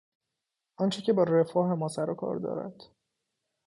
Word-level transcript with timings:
آنچه 0.77 1.01
که 1.01 1.13
با 1.13 1.23
رفاه 1.23 1.73
ما 1.73 1.87
سروکار 1.87 2.37
دارد 2.37 2.83